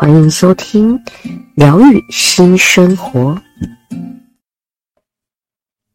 [0.00, 0.96] 欢迎收听
[1.56, 3.36] 疗愈新生活，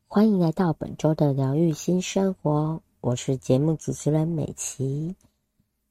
[0.10, 5.16] 欢迎来到本周的疗愈新生活，我是节目主持人美琪。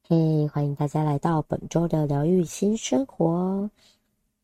[0.07, 3.67] 嘿，欢迎大家来到本周的疗愈新生活。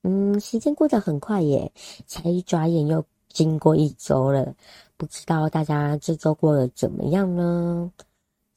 [0.02, 1.72] 嗯，时间过得很快耶，
[2.08, 4.56] 才一转眼又经过一周了。
[4.98, 7.92] 不知道大家这周过得怎么样呢？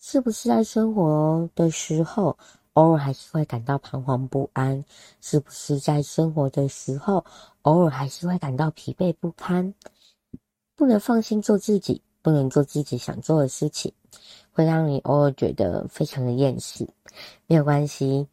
[0.01, 2.39] 是不是在生活的时候，
[2.75, 4.85] 偶尔还是会感到彷徨不安，
[5.21, 7.25] 是不是在生活的时候，
[7.63, 9.75] 偶尔还是会感到疲惫不堪，
[10.75, 13.93] 不能放心做自己，不能做自己想做的事情，
[14.53, 16.89] 会让你偶尔觉得非常的厌世。
[17.47, 18.27] 没有关系，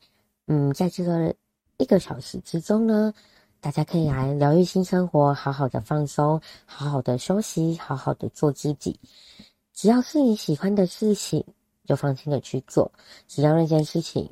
[0.48, 1.36] 嗯，在这个
[1.78, 3.14] 一个小时之中呢，
[3.60, 8.98] 大家可以来疗愈新生活，好好的放松，好好的休息，好好的做自己。
[9.74, 11.46] 只要是你喜欢的事情，
[11.90, 12.92] 就放心的去做，
[13.28, 14.30] 只要那件事情，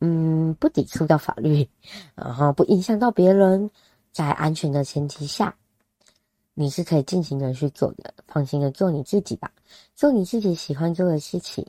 [0.00, 1.68] 嗯，不抵触到法律，
[2.16, 3.70] 然后不影响到别人，
[4.10, 5.54] 在安全的前提下，
[6.54, 9.52] 你是可以尽情的去做的，放心的做你自己吧，
[9.94, 11.64] 做你自己喜欢做的事情，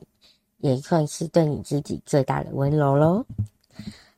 [0.56, 3.24] 也算是对你自己最大的温柔喽。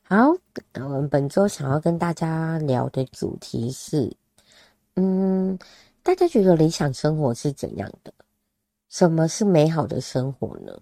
[0.01, 0.35] 好，
[0.73, 4.11] 我们本周想要跟大家聊的主题是，
[4.95, 5.55] 嗯，
[6.01, 8.11] 大家觉得理想生活是怎样的？
[8.89, 10.77] 什么是美好的生活呢？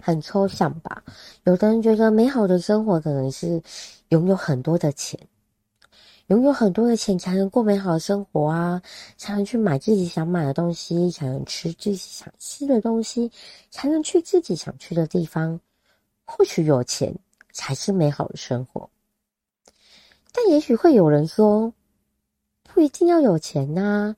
[0.00, 1.02] 很抽象吧？
[1.44, 3.62] 有的人觉得美好的生活可能是
[4.08, 5.18] 拥有很多的钱，
[6.26, 8.80] 拥有很多的钱才能过美好的生活啊，
[9.16, 13.30] 才能去买自己想买的东西，才能吃自己想吃的东西，
[13.70, 15.60] 才能去自己想去的地方。
[16.24, 17.14] 或许有钱
[17.52, 18.88] 才是美好的生活，
[20.32, 21.72] 但也许会有人说，
[22.62, 24.16] 不一定要有钱呐，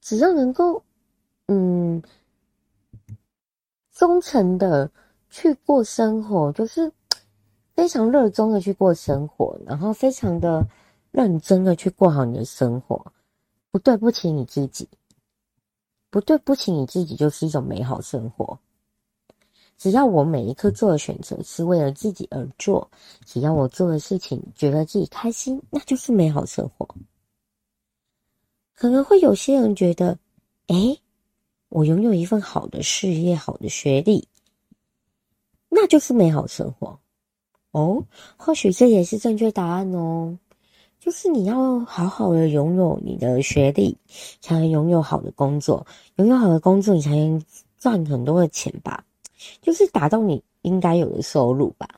[0.00, 0.82] 只要能够，
[1.48, 2.02] 嗯。
[3.96, 4.90] 忠诚的
[5.30, 6.92] 去过生活，就是
[7.74, 10.62] 非常热衷的去过生活，然后非常的
[11.10, 13.10] 认真的去过好你的生活，
[13.70, 14.86] 不对不起你自己，
[16.10, 18.58] 不对不起你自己，就是一种美好生活。
[19.78, 22.90] 只要我每一刻做的选择是为了自己而做，
[23.24, 26.86] 只要我做的事情觉得自己开心，那就是美好生活。
[28.74, 30.18] 可能会有些人觉得，
[30.66, 31.00] 诶
[31.68, 34.28] 我拥有一份好的事业，好的学历，
[35.68, 36.98] 那就是美好生活
[37.72, 38.04] 哦。
[38.36, 40.38] 或许这也是正确答案哦。
[40.98, 43.96] 就是你要好好的拥有你的学历，
[44.40, 45.86] 才能拥有好的工作。
[46.16, 47.42] 拥有好的工作，你才能
[47.78, 49.04] 赚很多的钱吧？
[49.60, 51.88] 就是达到你应该有的收入吧，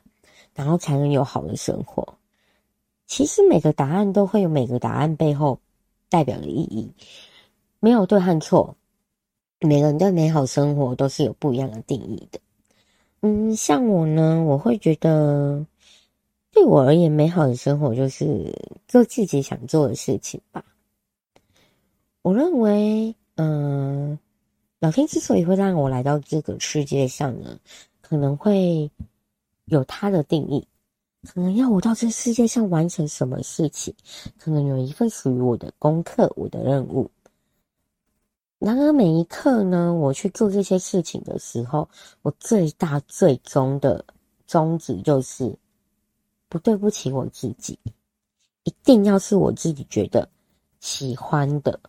[0.53, 2.15] 然后才能有好的生活。
[3.07, 5.59] 其实每个答案都会有每个答案背后
[6.09, 6.91] 代表的意义，
[7.79, 8.75] 没有对和错。
[9.61, 12.39] 每个人对美好生活都是有不一样的定义的。
[13.21, 15.65] 嗯，像我呢，我会觉得，
[16.51, 18.55] 对我而言，美好的生活就是
[18.87, 20.63] 做自己想做的事情吧。
[22.21, 24.17] 我认为，嗯、
[24.79, 27.59] 老天之所以会让我来到这个世界上呢，
[28.01, 28.89] 可能会
[29.65, 30.65] 有他的定义，
[31.27, 33.93] 可能要我到这世界上完成什么事情，
[34.37, 37.11] 可能有一份属于我的功课，我的任务。
[38.59, 41.89] 然而，每一刻呢，我去做这些事情的时候，
[42.23, 44.03] 我最大最终的
[44.45, 45.57] 宗旨就是
[46.49, 47.79] 不对不起我自己，
[48.65, 50.29] 一定要是我自己觉得
[50.81, 51.79] 喜欢的，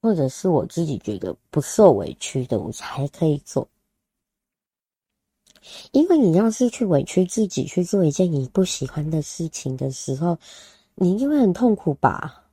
[0.00, 3.66] 或者是我自己觉得不受委屈的，我才可以做。
[5.90, 10.38] 因为你要是去委屈自己去做一件你不喜欢的事情的时候，
[10.94, 12.44] 你一定会很痛苦吧？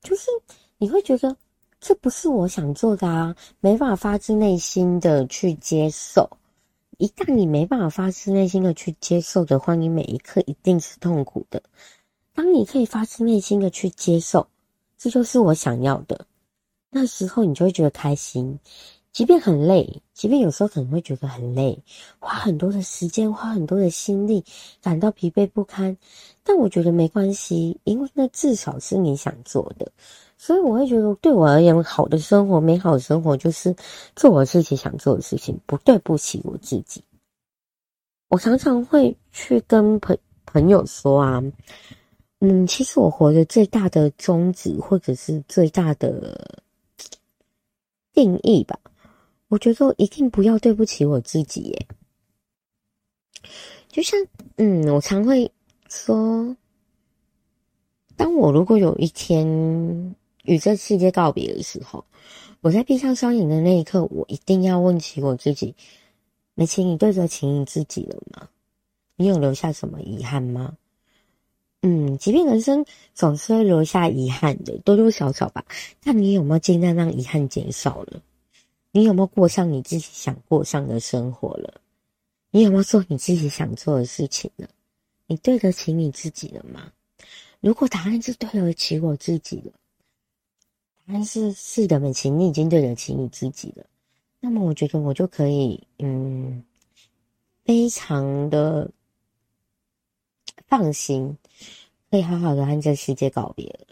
[0.00, 0.30] 就是
[0.78, 1.36] 你会觉得。
[1.84, 6.30] 这不是我想做的啊，没办法发自内心的去接受。
[6.98, 11.60] 一旦你没办法发自内心的去接受的话，你每一刻一定是痛苦的。
[12.32, 14.46] 当你可以发自内心的去接受，
[14.96, 16.24] 这就是我想要的，
[16.88, 18.56] 那时候你就会觉得开心。
[19.12, 21.78] 即便很累，即便有时候可能会觉得很累，
[22.18, 24.42] 花很多的时间，花很多的心力，
[24.80, 25.96] 感到疲惫不堪，
[26.42, 29.92] 但我觉得没关系，因为那至少是你想做的。
[30.38, 33.76] 所以我会觉得，对我而言，好的生活、美好的生活，就是
[34.16, 37.04] 做我自己想做的事情，不对不起我自己。
[38.28, 40.16] 我常常会去跟朋
[40.46, 41.42] 朋友说啊，
[42.40, 46.64] 嗯，其实我活着最大的宗旨，或者是最大的
[48.12, 48.78] 定义吧，
[49.52, 51.86] 我觉得一定不要对不起我自己耶。
[53.86, 54.18] 就像，
[54.56, 55.52] 嗯，我常会
[55.90, 56.56] 说，
[58.16, 62.02] 当我如果有一天与这世界告别的时候，
[62.62, 65.74] 我在闭上双眼的那一刻，我一定要问起我自己：
[66.54, 68.48] 美琪，你对得起你自己了吗？
[69.16, 70.78] 你有留下什么遗憾吗？
[71.82, 75.62] 嗯，即便人生总是会留下遗憾的，多多少少吧。
[76.02, 78.22] 但你有没有尽量让遗憾减少了？
[78.92, 81.80] 你有没有过上你自己想过上的生活了？
[82.50, 84.68] 你有没有做你自己想做的事情呢？
[85.26, 86.92] 你对得起你自己了吗？
[87.60, 89.72] 如果答案是对得起我自己了，
[91.06, 93.86] 答案是是的，美琪，你已经对得起你自己了。
[94.40, 96.62] 那么我觉得我就可以，嗯，
[97.64, 98.90] 非常的
[100.66, 101.38] 放心，
[102.10, 103.86] 可以好好的和这世界告别了。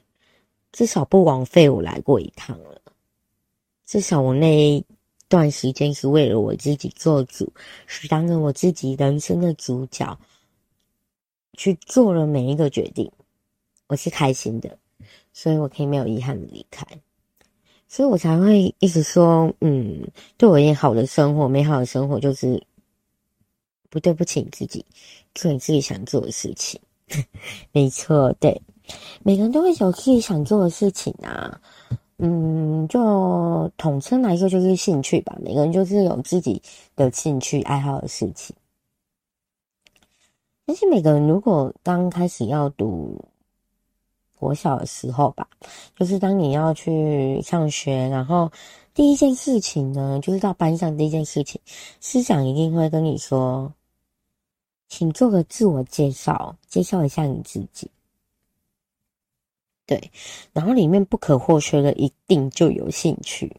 [0.73, 2.83] 至少不枉费我来过一趟了。
[3.91, 4.85] 至少我那一。
[5.29, 7.53] 段时间是为了我自己做主，
[7.87, 10.19] 是当着我自己人生的主角，
[11.53, 13.09] 去做了每一个决定，
[13.87, 14.77] 我是开心的，
[15.33, 16.85] 所以我可以没有遗憾的离开，
[17.87, 20.05] 所以我才会一直说，嗯，
[20.37, 22.61] 对我而言好的生活，美好的生活就是
[23.89, 24.85] 不对不起你自己，
[25.33, 26.81] 做你自己想做的事情，
[27.71, 28.61] 没错，对，
[29.23, 31.61] 每个人都会有自己想做的事情啊。
[32.23, 35.37] 嗯，就统称来说就是兴趣吧。
[35.41, 36.61] 每个人就是有自己
[36.95, 38.55] 的兴趣爱好的事情。
[40.67, 43.19] 而且每个人如果刚开始要读
[44.39, 45.49] 国小的时候吧，
[45.97, 48.53] 就是当你要去上学，然后
[48.95, 51.61] 第一件事情呢，就是到班上第一件事情，
[52.01, 53.73] 师长一定会跟你说，
[54.89, 57.91] 请做个自我介绍，介绍一下你自己。
[59.91, 60.13] 对，
[60.53, 63.53] 然后里面不可或缺的一定就有兴趣。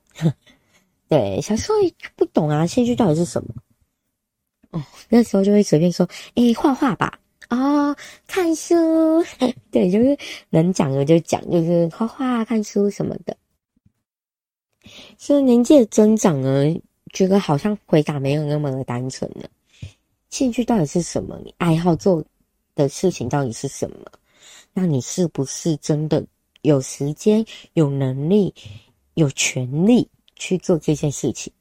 [1.09, 1.77] 对，小时候
[2.15, 3.53] 不懂啊，兴趣到底是什么？
[4.69, 7.19] 哦，那时候就会随便说，哎，画画吧，
[7.49, 7.95] 啊、哦，
[8.27, 8.73] 看书。
[9.71, 10.17] 对，就是
[10.49, 13.35] 能讲的就讲，就是画画、看书什么的。
[15.17, 16.73] 所以年纪的增长呢，
[17.11, 19.49] 觉得好像回答没有那么的单纯了。
[20.29, 21.37] 兴趣到底是什么？
[21.43, 22.23] 你爱好做
[22.73, 24.09] 的事情到底是什么？
[24.73, 26.25] 那你是不是真的
[26.61, 28.53] 有时间、有能力、
[29.15, 31.51] 有权利去做这件事情？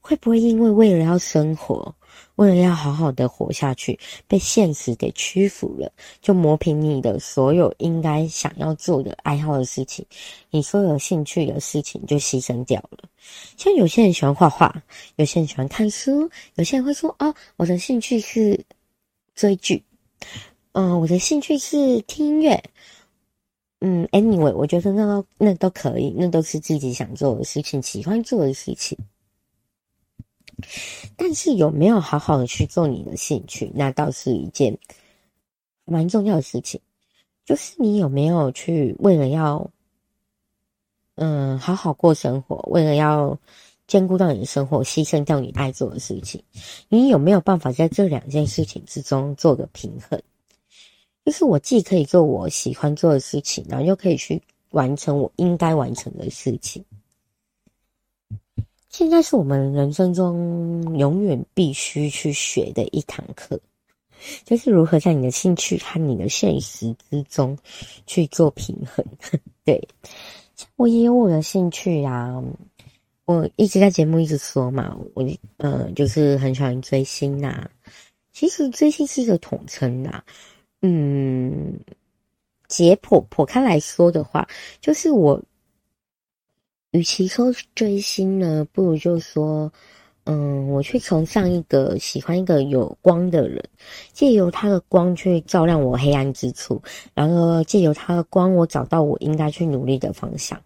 [0.00, 1.92] 会不会因为为了要生活，
[2.36, 3.98] 为了要好好的活下去，
[4.28, 5.90] 被现实给屈服了，
[6.22, 10.06] 就磨平你的所有应该想要做的爱好的事情，
[10.50, 13.08] 你所有兴趣的事情就牺牲掉了？
[13.56, 14.80] 像有些人喜欢画画，
[15.16, 18.64] 有些人喜欢看书，有些人会说：“哦，我的兴趣是
[19.34, 19.82] 追剧。”
[20.78, 22.62] 嗯，我的兴趣是听音乐。
[23.80, 28.98] 嗯，anyway，我觉得那都那都可以，那都是自己想做的事情，喜欢做的事情。
[31.16, 34.78] 但是有没有好好的去做你的兴趣，那倒是一件
[35.86, 36.78] 蛮重要的事情。
[37.46, 39.70] 就是你有没有去为了要，
[41.14, 43.38] 嗯，好好过生活，为了要
[43.86, 46.42] 兼顾到你的生活，牺牲掉你爱做的事情，
[46.90, 50.20] 你有没有办法在这两件事情之中做个平衡？
[51.26, 54.40] 就是我既可以做我喜欢做的事情，然后又可以去
[54.70, 56.84] 完成我应该完成的事情。
[58.88, 63.58] 现在是我们人生中永远必须去学的一堂课，
[64.44, 67.58] 就是如何在你的兴趣和你的现实之中
[68.06, 69.04] 去做平衡。
[69.66, 69.82] 对，
[70.76, 72.40] 我也有我的兴趣啊，
[73.24, 77.68] 我一直在节目一直说嘛，我呃就是很喜欢追星呐、
[78.32, 80.22] 其实追星是一个统称呐。
[80.88, 81.80] 嗯，
[82.68, 84.46] 解剖剖开来说的话，
[84.80, 85.42] 就是我，
[86.92, 89.72] 与其说追星呢，不如就说，
[90.26, 93.60] 嗯，我去崇尚一个喜欢一个有光的人，
[94.12, 96.80] 借由他的光去照亮我黑暗之处，
[97.14, 100.56] 然后借由他的光，我找到我应该去努力的方向。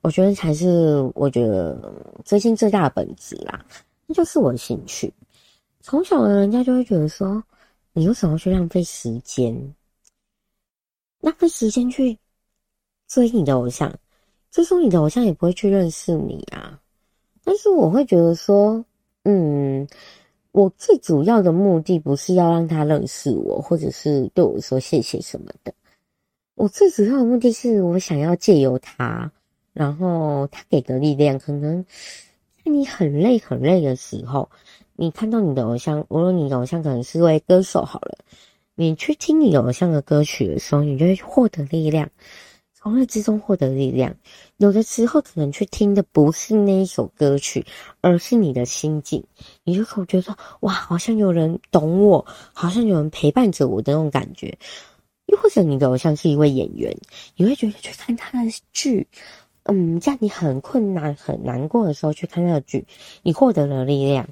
[0.00, 1.94] 我觉得才是我觉得
[2.24, 3.64] 追星最大的本质啦，
[4.08, 5.12] 那就是我的兴趣。
[5.80, 7.40] 从小呢，人家就会觉得说。
[7.92, 9.74] 你为什么去浪费时间？
[11.20, 12.16] 浪费时间去
[13.08, 13.92] 追你的偶像，
[14.50, 16.80] 最终你的偶像也不会去认识你啊。
[17.42, 18.84] 但是我会觉得说，
[19.24, 19.88] 嗯，
[20.52, 25.74] 我最主要的目的不是要让他认识我，或者是对我说谢谢什么的。
[26.54, 29.32] 我最主要的目的是我想要借由他，
[29.72, 31.84] 然后他给的力量，可能
[32.64, 34.48] 在你很累很累的时候。
[35.00, 38.18] 你看到你的偶像，无论你的偶像可能是位歌手好了，
[38.74, 42.10] 你去听你偶像的歌曲的时候，你就会获得力量，
[42.74, 44.12] 从那之中获得力量。
[44.56, 47.64] 有的时候可能去听的不是那一首歌曲，
[48.00, 49.22] 而是你的心境。
[49.62, 54.58] 你就会觉得哇，好像有人懂我，好像有人陪伴着我的那种感觉。
[55.26, 56.92] 又或者你的偶像是一位演员，
[57.36, 59.06] 你会觉得去看他的剧，
[59.62, 62.84] 嗯，在你很困难、很难过的时候去看他的剧，
[63.22, 64.26] 你获得了力量，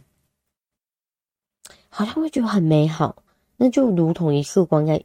[1.97, 3.23] 好像会觉得很美好。
[3.57, 5.03] 那就如同一束光在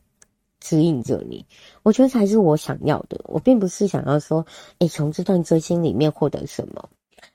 [0.59, 1.45] 指引着你，
[1.83, 3.21] 我觉得才是我想要的。
[3.29, 4.45] 我并不是想要说，
[4.79, 6.89] 诶，从这段追星里面获得什么。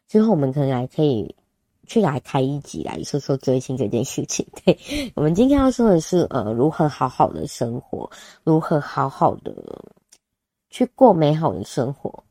[0.06, 1.34] 之后我们可能还可以
[1.86, 4.46] 去来开一集来说说追星这件事情。
[4.62, 4.78] 对，
[5.14, 8.10] 我们今天要说的是，呃，如何好好的生活，
[8.44, 9.54] 如何好好的
[10.68, 12.22] 去过美好的生活。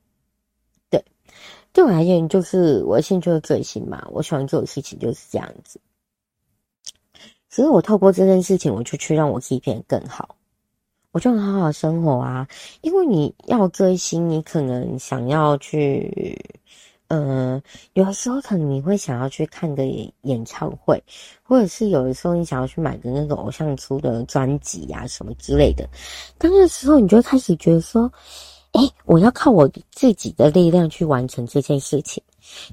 [0.92, 1.04] 对，
[1.74, 5.80] 对我而言，就是我的兴趣就是追星嘛，我喜欢做的事情就是这样子。
[7.56, 10.36] 所以我透过这件事情，我就去让我自己变得更好，
[11.14, 12.46] 我就好好生活啊。
[12.82, 16.38] 因为你要追星，你可能想要去，
[17.08, 17.62] 呃，
[17.94, 19.86] 有的时候可能你会想要去看个
[20.24, 21.02] 演唱会，
[21.44, 25.88] 或者是有的时候你想要去买个那个偶像出的专辑呀什么之类的。
[26.38, 28.12] 但那时候你就开始觉得说，
[28.74, 32.22] 哎，我要靠我自己的力量去完成这件事情，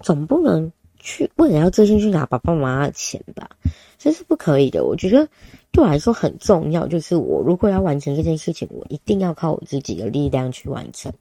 [0.02, 3.50] 总不能去为了要追星去拿爸爸妈妈的钱吧。
[3.98, 4.84] 这是不可以的。
[4.84, 5.28] 我觉得
[5.70, 11.12] 对我来说很重要，就是我如果要完成这件事情，我一定要靠我自己的力量去完成。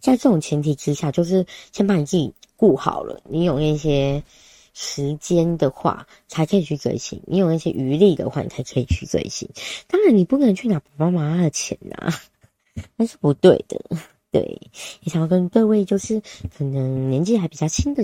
[0.00, 4.22] 在这种前提之下，就是先把你自己顾好了，你有那些
[4.72, 9.48] 时间的话，才可以去追星；你有那些余力的话，你才可以去追星。
[9.86, 12.12] 当然，你不能去拿爸爸妈妈的钱呐，
[12.96, 13.80] 那是不对的。
[14.30, 14.60] 对，
[15.02, 16.20] 也想要跟各位就是
[16.56, 18.02] 可能年纪还比较轻的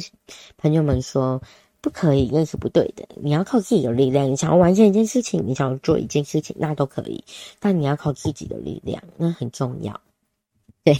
[0.57, 1.43] 朋友们说。
[1.85, 3.05] 不可以，那是不对的。
[3.17, 4.31] 你要靠自己的力量。
[4.31, 7.25] 你想要完成一件事情，你想要做一件事情，那都可以。
[7.59, 10.01] 但你要靠自己的力量，那很重要。
[10.85, 10.97] 对，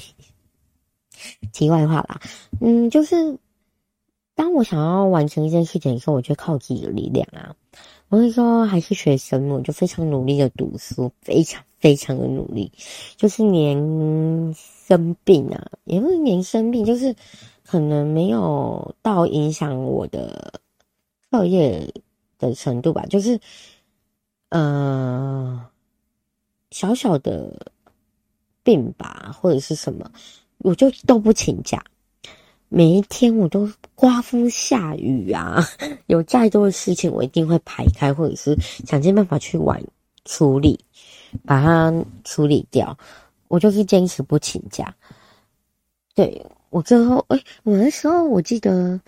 [1.53, 2.21] 题外话啦，
[2.61, 3.39] 嗯，就是
[4.35, 7.55] 当我想要完成一件事情的时候，我就靠自己的力量啊。
[8.13, 12.71] 我那时候还是学生，我就非常努力的读书，非常非常的努力，
[13.17, 17.17] 就是连生病啊，也不是连生病，就是
[17.65, 20.61] 可能没有到影响我的。
[21.31, 21.91] 课业
[22.39, 23.41] 的程度吧，就是，
[24.51, 25.67] 呃，
[26.71, 27.73] 小小的
[28.63, 30.13] 病吧，或者是什么，
[30.59, 31.83] 我就都不请假。
[32.75, 35.63] 每一天我都刮风下雨啊，
[36.07, 39.79] 有再多的事情，我一定会排开，或者是想尽办法去玩
[40.25, 40.81] 处理，
[41.45, 41.93] 把它
[42.25, 42.97] 处理掉。
[43.49, 44.95] 我就是坚持不请假。
[46.15, 46.45] 对。
[46.71, 48.99] 我最后，哎、欸，我那时候我记得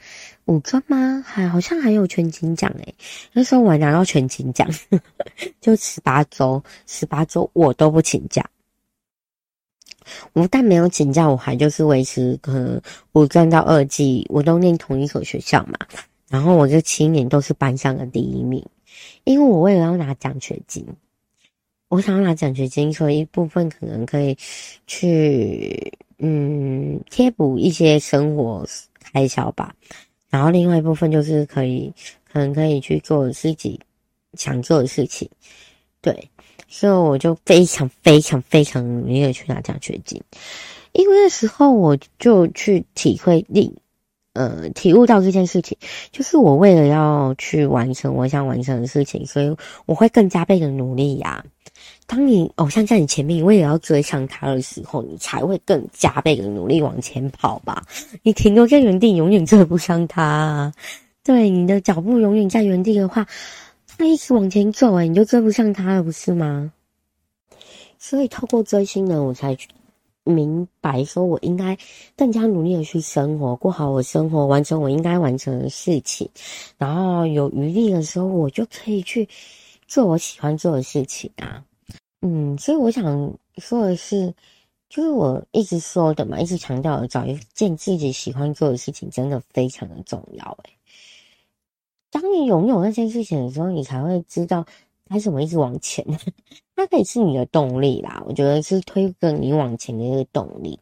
[0.44, 1.24] 五专吗？
[1.26, 2.94] 还好像还有全勤奖哎，
[3.32, 4.68] 那时候我还拿到全勤奖，
[5.62, 8.44] 就十八周，十八周我都不请假。
[10.32, 12.80] 我但没有请假，我还就是维持，可能
[13.12, 15.78] 五专到二技我都念同一所学校嘛，
[16.28, 18.64] 然后我这七年都是班上的第一名，
[19.24, 20.86] 因为我为了要拿奖学金，
[21.88, 24.36] 我想要拿奖学金，所以一部分可能可以
[24.86, 25.92] 去。
[26.18, 28.64] 嗯，贴补一些生活
[29.00, 29.74] 开销吧，
[30.30, 31.92] 然后另外一部分就是可以，
[32.32, 33.78] 可能可以去做自己
[34.34, 35.28] 想做的事情，
[36.00, 36.30] 对，
[36.76, 40.20] 所以我就非常非常非常努力的去拿奖学金，
[40.90, 43.72] 因为那时候我就去体会力，
[44.32, 45.78] 呃，体悟到这件事情，
[46.10, 51.44] 就是我为了要去完成我想完成的事情，所以我会更加倍的努力呀。
[52.08, 57.86] 当你偶像在你前面，你为了要追上他的时候，你才会更加倍的努力往前跑吧。
[58.24, 60.74] 你停留在原地，永远追不上他。
[61.22, 63.26] 对，你的脚步永远在原地的话，
[63.96, 66.72] 他一直往前走，哎，你就追不上他了，不是吗？
[67.98, 69.56] 所以透过追星呢，我才
[70.24, 71.76] 明白，说我应该
[72.16, 76.28] 更加努力的去生活，过好我生活，完成我应该完成的事情。
[76.76, 79.28] 然后有余力的时候，我就可以去
[79.86, 81.64] 做我喜欢做的事情啊。
[82.22, 84.34] 嗯，所以我想说的是，
[84.88, 90.58] 就是我一直说的嘛，一直强调的，找一件自己喜欢做的事情，真的非常的重要。
[90.64, 90.70] 诶，
[92.14, 94.64] 当你拥有那件事情的时候，你才会知道
[95.08, 96.06] 该怎么一直往前。
[96.76, 100.78] 它可以是你的动力啦，我觉得是推动你往前的一个动力。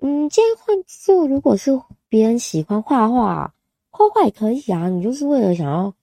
[0.00, 3.54] 嗯，今天换做如果是别人喜欢画画，
[3.90, 5.94] 画画也可以啊，你就是为了想要。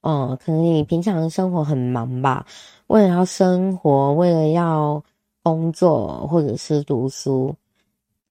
[0.00, 2.44] 哦，可能你平常的生活很忙吧，
[2.88, 5.00] 为了要生活，为了要
[5.44, 7.54] 工作或者是读书，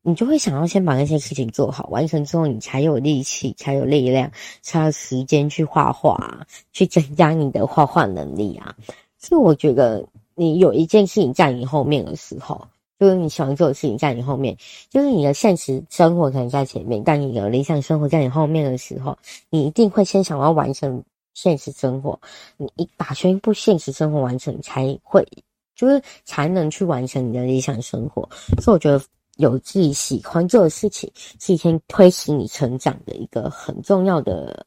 [0.07, 8.73] 你就会想要先把那些事情做好，完成之后你才有力气，才有力量，才有时间去画画，去增加你的画画能力啊。
[9.17, 14.55] 所以我觉得，你有一件事情在你后面的时候，就是你喜欢做的事情在你后面，
[14.89, 19.17] 就是你的现实生活可能在前面，但你的理想生活在你后面的时候，
[19.49, 22.17] 你一定会先想要完成现实生活。
[22.55, 25.27] 你一把全部现实生活完成，才会
[25.75, 28.29] 就是才能去完成你的理想生活。
[28.61, 29.01] 所以我觉得。
[29.37, 34.65] 有自己喜欢做的事情，是一天推使你成长的一个很重要的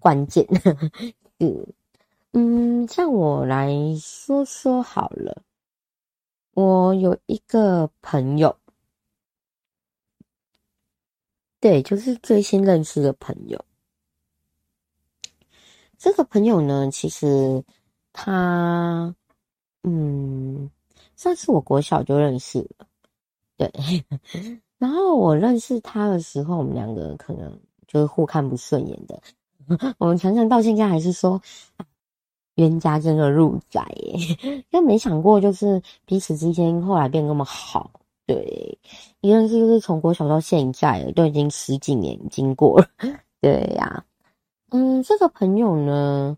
[0.00, 0.46] 关键。
[1.38, 1.66] 嗯
[2.32, 3.70] 嗯，像我来
[4.00, 5.42] 说说好了，
[6.54, 8.56] 我有一个朋友，
[11.60, 13.62] 对，就是最新认识的朋友。
[15.98, 17.62] 这个朋友呢，其实
[18.12, 19.14] 他，
[19.82, 20.70] 嗯，
[21.14, 22.86] 算是我国小就认识了。
[23.70, 24.04] 对，
[24.78, 29.20] 然后我认识他的时候，我们两个可能就是互看不顺眼的。
[29.98, 31.40] 我们常常到现在还是说，
[32.56, 37.90] 冤家真的入宅耶，因为没想过就是彼此之间后来变那么好。
[38.26, 38.78] 对，
[39.20, 42.86] 一认识就是从国小到现在了，都已经十几年经过了。
[43.40, 44.04] 对呀、
[44.70, 46.36] 嗯，这个朋友呢，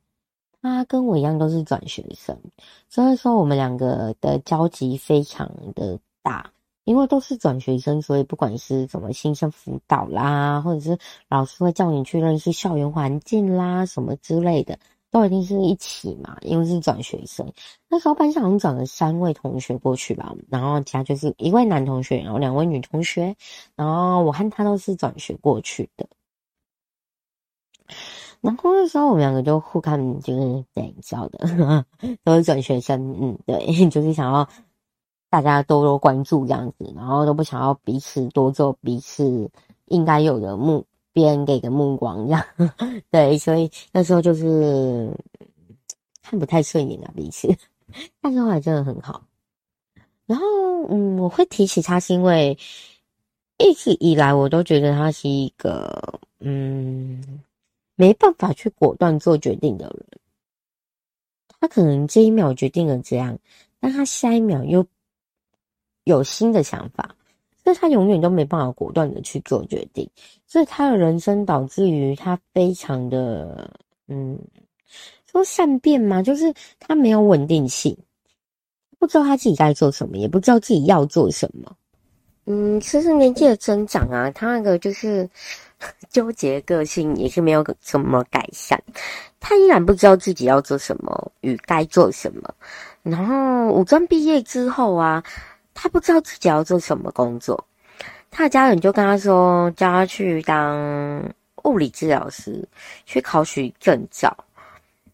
[0.61, 2.38] 他跟我一样都是转学生，
[2.88, 6.50] 所以说我们两个的交集非常的大。
[6.85, 10.99] 因为都是转学生，所以不管是什么新生辅导啦，或者是
[11.29, 14.79] 老师会叫你去认识校园环境啦，什么之类的，
[15.11, 16.37] 都一定是一起嘛。
[16.43, 17.50] 因为是转学生，
[17.88, 23.35] 那时候班上好像转了三位同学过去吧，然后其他就是一位男同学，然后两位女同学，
[23.76, 26.07] 然后我和他都是转学过去的。
[28.43, 31.87] 然后那时候我们两个就互看，就是对，知道的，
[32.23, 34.47] 都是转学生，嗯，对， 就是想要。
[35.35, 39.51] 大家多多关注这样子，然后都不想要彼此多做彼此
[39.87, 42.47] 应该有的目，别人给的目光这样，
[43.11, 45.11] 对，所以那时候就是
[46.23, 47.53] 看不太顺眼啊彼此，
[48.20, 49.25] 但是后来真的很好。
[50.25, 50.47] 然后，
[50.88, 52.57] 嗯，我会提起他是因为
[53.59, 57.42] 一直以来我都觉得他是一个嗯
[57.97, 60.07] 没办法去果断做决定的人。
[61.59, 63.37] 他可能这一秒决定了这样，
[63.81, 64.87] 但他下一秒又。
[66.05, 67.14] 有新的想法，
[67.62, 70.09] 所以他永远都没办法果断的去做决定，
[70.47, 73.71] 所以他的人生导致于他非常的，
[74.07, 74.38] 嗯，
[75.31, 77.97] 说善变嘛，就是他没有稳定性，
[78.99, 81.75] 不知道他自己该做什么，也不知道自己要做什么。
[82.45, 85.27] 嗯，其实年纪的增长啊，他那个就是
[86.12, 88.79] 纠结个性也是没有什么改善，
[89.40, 92.55] 他依然不知道自己要做什么与该做什么。
[93.03, 95.25] 然后武装毕业之后啊。
[95.75, 97.67] 他不知道自己要做什么工作，
[98.31, 101.23] 他的家人就跟他说，叫他去当
[101.65, 102.67] 物理治疗师，
[103.05, 104.35] 去考取证照。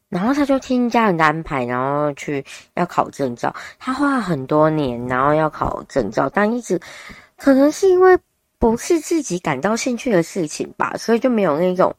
[0.08, 2.44] 然后他就听家人的安排，然后去
[2.74, 3.54] 要考证照。
[3.78, 6.80] 他花了很多年，然后要考证照，但一直
[7.36, 8.18] 可能是因为
[8.58, 11.94] 不是自己感到兴趣的事情吧，所以就没有那种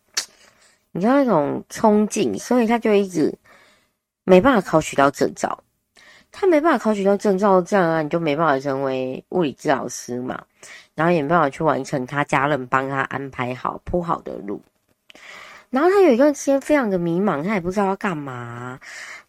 [0.91, 3.33] 你知道那种冲劲，所以他就一直
[4.25, 5.63] 没办法考取到证照。
[6.31, 10.41] 他没办法考取到证照，这样啊，你就没办法成为物理治疗师嘛，
[10.95, 14.61] 然后也没办法去完成他家人帮他安排好铺好的路。
[15.69, 18.79] 然后他有一段时间非常的迷茫，他也不知道要干嘛，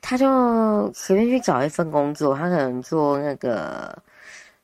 [0.01, 3.97] 他就随便去找一份工作，他可能做那个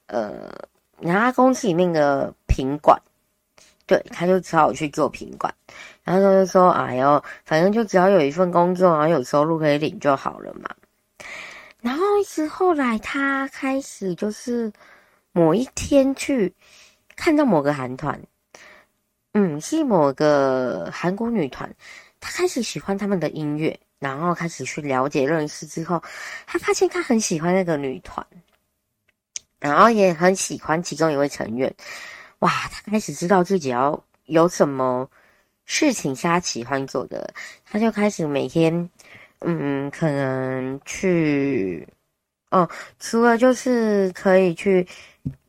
[0.06, 0.52] 呃，
[1.00, 3.00] 然后他公司里面的品管，
[3.86, 5.52] 对，他就只好去做品管，
[6.02, 10.68] 然后他就说：“哎呦，反正就只要有一份工作，然后有收入可以领就好了嘛。”
[11.80, 14.72] 然后是后来，他开始就是
[15.30, 16.52] 某一天去
[17.14, 18.20] 看到某个韩团，
[19.32, 21.72] 嗯，是某个韩国女团，
[22.18, 26.02] 他开始喜欢他们的音乐，然后开始去了解认识之后，
[26.46, 28.26] 他发现他很喜欢那个女团，
[29.60, 31.72] 然后也很喜欢其中一位成员，
[32.40, 35.08] 哇，他开始知道自己要有什么
[35.64, 37.32] 事情是他喜欢做的，
[37.64, 38.90] 他就开始每天。
[39.40, 41.86] 嗯，可能去
[42.50, 44.86] 哦，除了就是可以去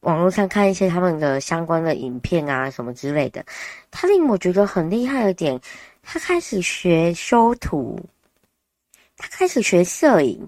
[0.01, 3.43] 网络上看一些他们的相关的影片啊什么之类的。
[3.89, 5.59] 他令我觉得很厉害的点，
[6.03, 7.99] 他开始学修图，
[9.17, 10.47] 他开始学摄影，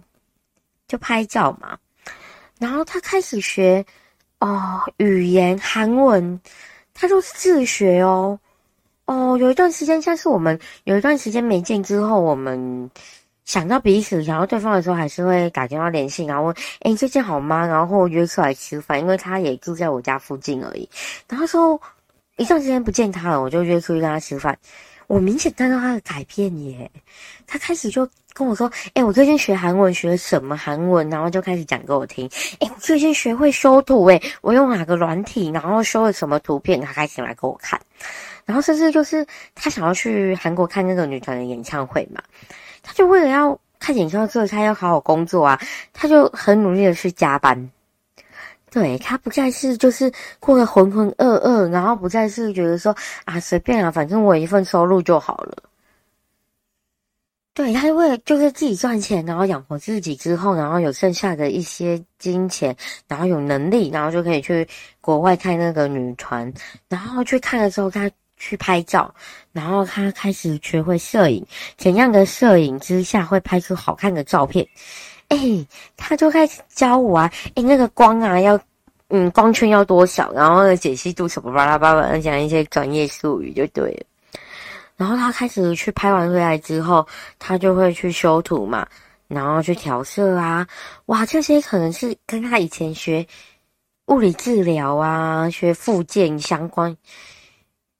[0.88, 1.78] 就拍照嘛。
[2.60, 3.84] 然后他开始学
[4.40, 6.40] 哦语言韩文，
[6.94, 8.40] 他都是自学哦。
[9.06, 12.92] 哦，有一段时间，像是我们有一段时间没见之后，我们。
[13.46, 20.88] 想到彼此，想到对方的时候，还是会打电话联系，然后问：“哎，最近好吗？”然后约出来吃饭，因为他也住在我家附近而已。
[21.28, 21.80] 然后说
[22.38, 24.58] 一段时间不见他了，我就约出去跟他吃饭。
[25.08, 26.90] 我明显看到他的改变耶，
[27.46, 32.30] 他开始就跟我说：“哎、我最近学韩文，学什么韩文？”然后就开始讲给我听。
[32.60, 37.78] 哎、我最近学会修图，哎，我用哪个软体，然后修了什么图片，他开始来给我看。
[38.46, 42.22] 然后甚至就是他想要去韩国看那个女团的演唱会嘛，
[42.84, 45.60] 他就为了要看演唱会，他要好好工作啊，
[45.94, 47.70] 他就很努力的去加班。
[48.70, 55.58] 对，他不再是就是过得浑浑噩噩，然后不再是觉得说啊随便啊，反正我一份收入就好了。
[57.54, 62.74] 对，他就为了就是自己赚钱，然后养活自己之后，然后有剩下的一些金钱，
[63.10, 64.66] 然后有能力，然后就可以去
[65.02, 66.52] 国外看那个女团，
[66.88, 68.10] 然后去看的时候，他
[68.42, 69.14] 去拍照，
[69.52, 71.46] 然后他开始学会摄影，
[71.78, 74.68] 怎样的摄影之下会拍出好看的照片。
[75.28, 75.38] 哎、
[75.96, 78.60] 他就开始教我啊，哎、那个光啊，要，
[79.10, 84.04] 嗯，光圈要多少，然后解析度什么巴拉巴拉，讲一些专业术语就对了。
[84.98, 88.88] 然后他开始去拍完回来之后，他就会去修图嘛，
[89.28, 90.68] 然后去调色啊，
[91.06, 93.26] 哇，这些可能是跟他以前学
[94.08, 96.98] 物理治疗啊、学复健相关。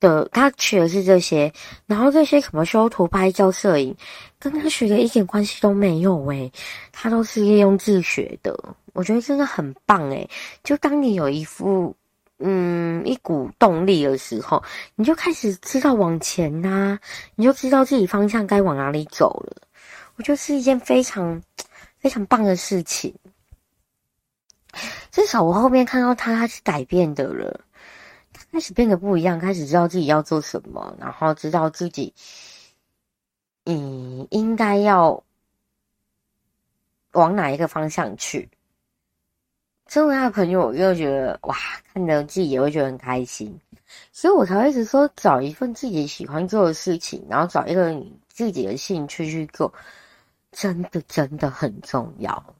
[0.02, 1.54] 的，他学的是这些，
[1.86, 3.96] 然后这些什么修图、拍照、摄影，
[4.38, 6.52] 跟他学的一点关系都没有诶，
[6.92, 8.54] 他都是利用自学的，
[8.92, 10.30] 我觉得真的很棒诶，
[10.64, 11.96] 就当你有一副
[12.40, 14.62] 嗯一股动力的时候，
[14.96, 17.00] 你就开始知道往前呐、
[17.36, 19.62] 你就知道自己方向该往哪里走了。
[20.18, 21.42] 我觉得是一件非常
[22.00, 23.14] 非常棒的事情，
[25.12, 27.62] 至少我后面看到他，他是改变的了。
[28.52, 32.14] 开始变得不一样，开始知道自己要做什么，然后知道自己，
[33.66, 35.24] 嗯，应该要
[37.14, 38.50] 往哪一个方向去。
[39.88, 41.56] 身为他的朋友，我就觉得哇，
[41.94, 43.60] 看着自己也会觉得很开心，
[44.12, 47.94] 所以我才会一直说，找一份自己喜欢做的事情，然后找一个
[48.28, 49.74] 自己的兴趣去做，
[50.52, 52.56] 真的真的很重要。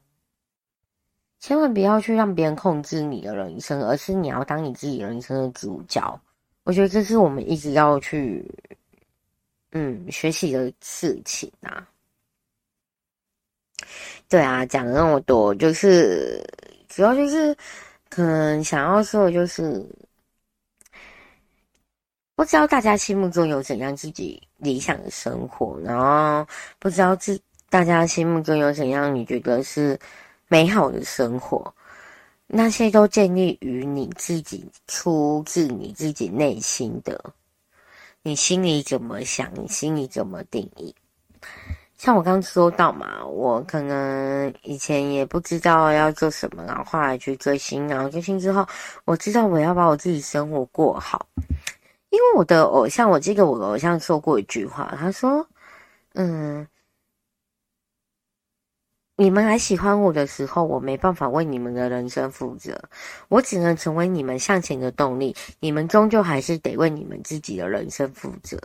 [1.42, 6.20] 千万不要去让别人控制你的人生，而是你要当你自己人生的主角。
[6.62, 8.48] 我觉得这是我们一直要去，
[9.72, 11.84] 嗯，学习的事情啊。
[14.28, 16.40] 对啊，讲了那么多，就是
[16.88, 17.52] 主要就是
[18.08, 19.84] 可能想要说的就是，
[22.36, 26.46] 不知道大家心目中有怎样自己理想的生活，然后
[26.78, 27.36] 不知道自
[27.68, 29.98] 大家心目中有怎样你觉得是。
[30.52, 31.72] 美好的生活，
[32.46, 37.32] 那些都建立于你自己出自你自己内心的，
[38.20, 40.94] 你心里怎么想，你心里怎么定义。
[41.96, 48.66] 像我刚刚说到嘛，我可能以前也不知道要做什么，然后后来去追星，然后追星之后，
[49.06, 51.26] 我知道我要把我自己生活过好。
[52.10, 55.48] 因为我的偶像，我记得我的偶像说过一句话，他说
[56.12, 56.66] ：“嗯。”
[59.22, 62.82] 你们还喜欢我的时候，我没办法为你们的人生负责，
[63.28, 65.32] 我只能成为你们向前的动力。
[65.60, 68.58] 你们终究还是得为你们自己的人生负责。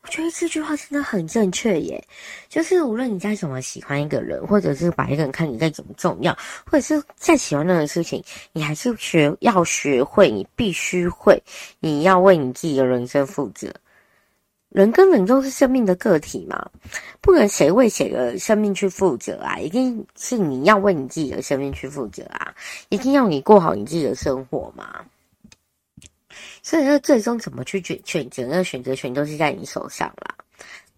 [0.00, 2.02] 我觉得这句话真的很正确耶，
[2.48, 6.34] 就是无论你再怎么喜欢一个人，或者是把一个人看你再怎么重要，
[6.64, 11.42] 或者是再喜欢那个事情，你还是学要学会，你必须会，
[11.78, 13.70] 你要为你自己的人生负责。
[14.70, 16.70] 人跟人都是生命的个体嘛，
[17.20, 19.58] 不能谁为谁的生命去负责啊！
[19.58, 22.54] 一定是你要为你自己的生命去负责啊！
[22.88, 25.00] 一定要你过好你自己的生活嘛。
[26.62, 30.36] 所以，那最终怎么去选选择，那选择权都是在你手上啦。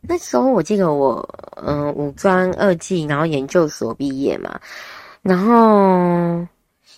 [0.03, 4.61] 那时候我记得我，嗯、五专二技，然后研究所毕业嘛，
[5.23, 6.47] 然后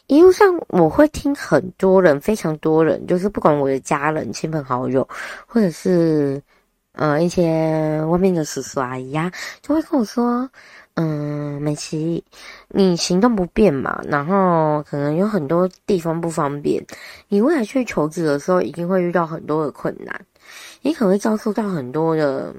[0.09, 5.09] 一路上我会听很多人，非常多人，就是不管我的家人、亲朋好友，
[5.47, 6.43] 或者是。
[6.95, 10.49] 呃，一些外面的叔叔阿姨呀、啊，就会跟我说
[10.95, 12.23] ：“嗯，美琪，
[12.69, 16.85] 你行动不便嘛，然后可能有很多地方不方便，
[17.29, 20.25] 你未来去求职的时候，一定会遇到很多的困难，
[20.83, 22.55] 你可能会遭受到很多的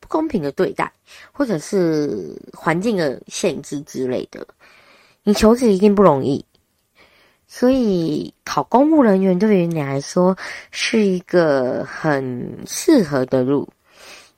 [0.00, 0.90] 不公平的对待，
[1.30, 4.46] 或者是环境的限制之类的，
[5.22, 6.42] 你求职一定不容易。”
[7.48, 10.36] 所以考公务人员对于你来说
[10.70, 13.68] 是一个很适合的路。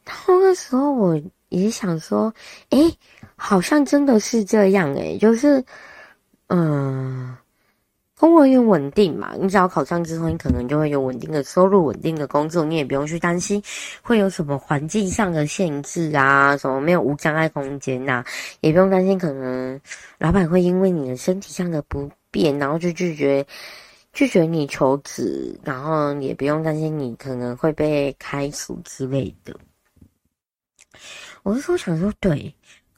[0.04, 2.32] 然后那时候我也想说，
[2.70, 2.96] 诶，
[3.36, 5.62] 好像真的是这样诶，就是，
[6.48, 7.36] 嗯，
[8.18, 13.62] 公务员稳定嘛，你只要考上之后，你可能就会有稳定的收入、稳定的工作，你也不用去担心
[14.02, 18.24] 会有什么环境上的限制啊，什么没有无障碍空间呐，
[18.60, 19.80] 也不用担心可能
[20.18, 22.10] 老板会因为你的身体上的不。
[22.30, 23.46] 变，然后就拒绝
[24.12, 29.54] 拒绝你求职，然后也不用担心你可能会被开除之类的。
[31.42, 32.52] 我是说想说，对，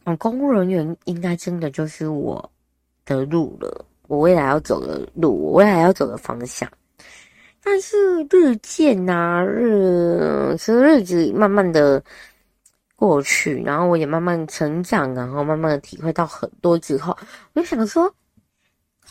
[0.04, 2.50] 嗯，公务人员应该真的就是我
[3.04, 6.70] 的路了，我未来要走的路，我未来要走的方向。
[7.62, 7.96] 但是
[8.30, 12.02] 日渐呐、日其实日子慢慢的
[12.96, 17.14] 过去，然后我也慢慢成长，然后慢慢的体会到很多之后，
[17.52, 18.12] 我就想说，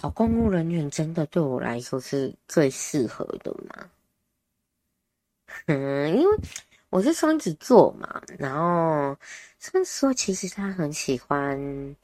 [0.02, 3.90] 考公务人员真的对我来说是最适合的吗？
[5.66, 6.38] 嗯，因为
[6.90, 9.18] 我是双子座嘛，然后
[9.60, 11.96] 双子座其实他很喜欢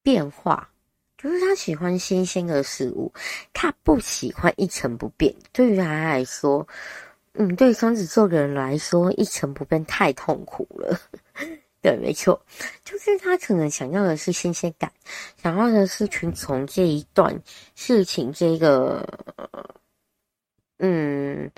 [0.00, 0.70] 变化。
[1.18, 3.12] 就是他喜欢新鲜的事物，
[3.52, 5.34] 他不喜欢一成不变。
[5.52, 6.66] 对于他来说，
[7.32, 10.98] 嗯，对双子座的人来说，一成不变太痛苦了。
[11.82, 12.40] 对，没错，
[12.84, 14.92] 就是他可能想要的是新鲜感，
[15.42, 17.42] 想要的是去从这一段
[17.74, 19.06] 事情这个，
[20.78, 21.50] 嗯，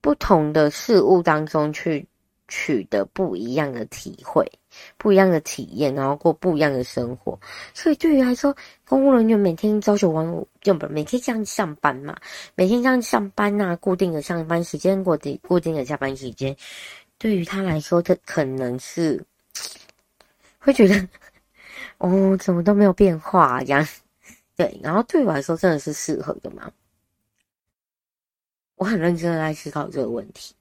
[0.00, 2.06] 不同的事物当中去。
[2.48, 4.48] 取得不一样的体会，
[4.96, 7.36] 不一样的体验，然后过不一样的生活。
[7.74, 8.54] 所以对于来说，
[8.86, 12.16] 公务人员每天朝九晚五，就不每天这样上班嘛，
[12.54, 16.56] 每天这样上班呐、固定的上班时间，固定固定的下班时间，
[17.18, 19.24] 对于他来说，这可能是
[20.58, 21.08] 会觉得
[21.98, 23.86] 哦，怎么都没有变化这样。
[24.54, 26.70] 对，然后对我来说，真的是适合的吗？
[28.74, 30.54] 我很认真的在思考这个问题。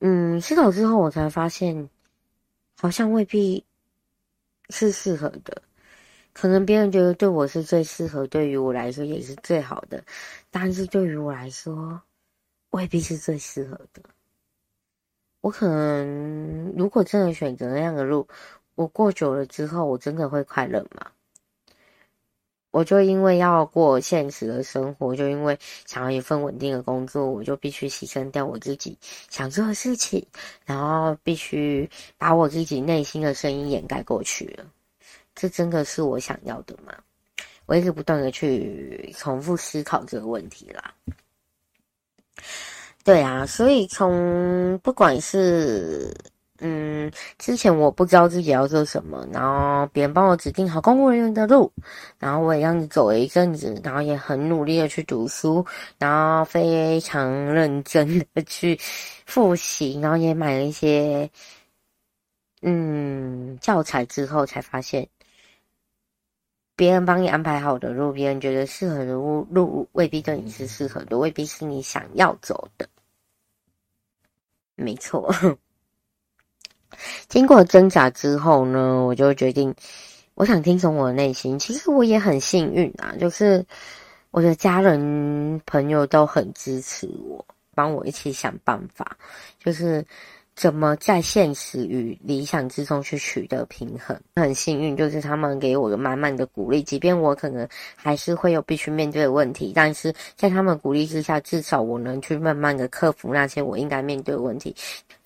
[0.00, 1.90] 嗯，思考之后，我才发现，
[2.76, 3.64] 好像未必
[4.70, 5.60] 是适合的。
[6.32, 10.04] 可能别人觉得对我是最适合，对于我来说也是最好的，
[10.50, 12.00] 但是对于我来说，
[12.70, 14.02] 未必是最适合的。
[15.48, 18.28] 我可能如果真的选择那样的路，
[18.74, 21.10] 我过久了之后，我真的会快乐吗？
[22.70, 28.94] 我就因为要过现实的生活，就因为想要一份稳定的工作，我就必须牺牲掉我自己
[29.30, 30.22] 想做的事情，
[30.66, 34.66] 然后必须把我自己内心的声音掩盖过去了。
[35.34, 36.92] 这真的是我想要的吗？
[37.64, 40.94] 我一直不断的去重复思考这个问题啦。
[43.08, 46.14] 对啊，所以从不管是。
[46.60, 51.72] 嗯，之前我不知道自己要做什么，然后别人帮我指定好公务人员的路，
[52.18, 55.64] 然后我也这样走了一阵子，然后也很努力的去读书，
[55.98, 58.78] 然后非常认真的去
[59.24, 61.30] 复习，然后也买了一些
[62.62, 65.08] 嗯教材之后，才发现
[66.76, 72.88] 别人帮你安排好的路，别人觉得适合的路，路未必对你是适合的，未必是你想要走的。
[74.78, 75.30] 没错。
[77.28, 79.74] 经过挣扎之后呢，我就决定，
[80.34, 81.58] 我想听从我的内心。
[81.58, 83.64] 其实我也很幸运啊，就是
[84.30, 89.16] 我的家人朋友都很支持我，帮我一起想办法，
[89.62, 90.04] 就是
[90.58, 94.20] 怎么在现实与理想之中去取得平衡。
[94.34, 104.74] 很幸运，就是他们给我的满满的鼓励，即便我可能还是会有必须面对的问题，但是在他们鼓励之下，至少我能去慢慢的克服那些我应该面对的问题。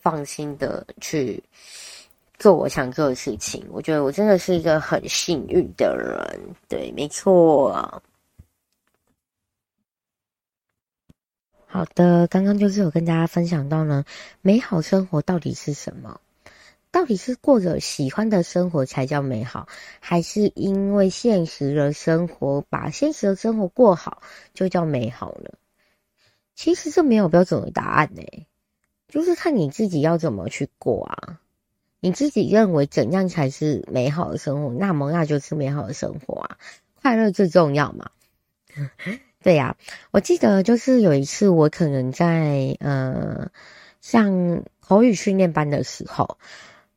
[0.03, 1.43] 放心的去
[2.39, 6.41] 做我想做的事情，我觉得我真的是一个很幸运的人。
[6.69, 8.03] 对，没错。
[11.73, 14.05] 好的，刚刚就是有跟大家分享到呢，
[14.43, 16.21] 美好生活到底是什么？
[16.91, 19.67] 到底是过着喜欢的生活才叫美好，
[19.99, 25.49] 还是因为现实的生活把现实的生活过好就叫美好呢？
[26.55, 28.23] 其实这没有标准的答案呢。
[29.09, 31.41] 就是看你自己要怎么去过啊，
[32.01, 36.59] 你自己认为怎样才是美好的生活，那么那就是美好的生活啊，
[37.01, 38.11] 快乐最重要嘛。
[39.43, 39.77] 对呀、啊，
[40.13, 43.51] 我记得就是有一次我可能在呃
[44.01, 46.39] 上口语训练班的时候，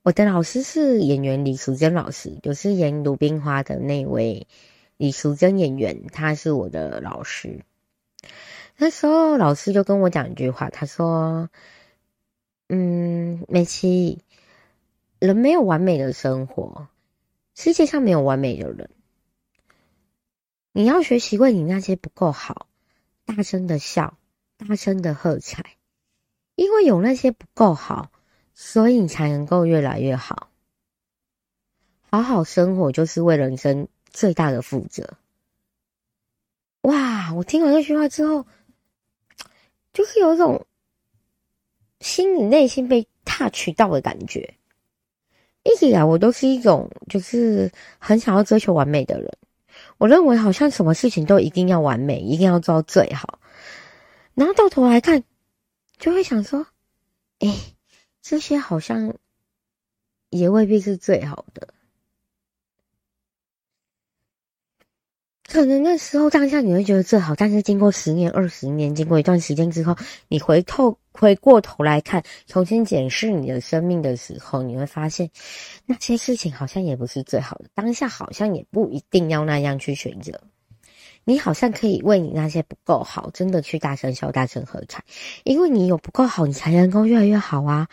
[0.03, 4.47] 我的老师是演员李淑珍老师，就是演鲁冰花的那位
[4.97, 7.61] 李淑珍演员，他是我的老师。
[8.77, 11.49] 那时候老师就跟我讲一句话，他说。
[12.67, 14.23] 嗯，美琪，
[15.19, 16.87] 人没有完美的生活，
[17.53, 18.89] 世界上没有完美的人。
[20.77, 22.67] 你要学习为你那些不够好，
[23.23, 24.17] 大声的笑，
[24.57, 25.77] 大声的喝彩，
[26.55, 28.11] 因为有那些不够好，
[28.53, 30.49] 所以你才能够越来越好。
[32.11, 35.13] 好好生活就是为人生最大的负责。
[36.81, 38.45] 哇，我听完这句话之后，
[39.93, 40.67] 就是有一种。
[42.01, 44.55] 心里内心被 touch 到的感觉，
[45.63, 49.31] 一直以来我都是一种就是很想要追求完美的人。
[49.97, 53.39] 我认为好像什么事情都一定要完美，一定要做到最好。
[54.33, 55.23] 然后到头来看，
[55.97, 56.67] 就会想说，
[57.39, 57.55] 哎，
[58.21, 59.13] 这些好像
[60.29, 61.74] 也未必是最好的。
[65.47, 69.95] 可能那时候当下你会觉得最好，但是经过十年、二十年，经过一段时间之后，
[70.27, 75.29] 你回头回过头来看，重新检视你的生命的时候，你会发现
[75.85, 77.65] 那些事情好像也不是最好的。
[77.73, 80.41] 当下好像也不一定要那样去选择，
[81.23, 85.03] 你好像可以为你那些不够好，真的去大声笑、大声喝彩，
[85.43, 87.87] 因为你有不够好，你才能够越来越好啊。